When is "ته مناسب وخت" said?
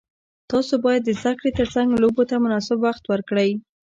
2.29-3.03